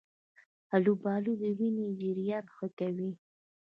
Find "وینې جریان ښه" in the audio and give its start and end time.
1.57-2.67